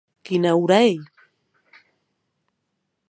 Quina 0.27 0.53
ora 0.61 0.79
ei? 0.87 0.97